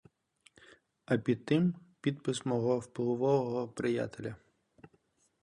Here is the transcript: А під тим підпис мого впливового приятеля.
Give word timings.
А 1.05 1.17
під 1.17 1.45
тим 1.45 1.75
підпис 2.01 2.45
мого 2.45 2.79
впливового 2.79 3.67
приятеля. 3.67 4.35